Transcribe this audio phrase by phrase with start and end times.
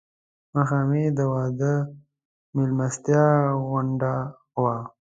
[0.53, 1.73] ماښامنۍ یې د واده
[2.55, 3.25] مېلمستیا
[3.65, 4.15] غوندې
[4.61, 4.75] وه.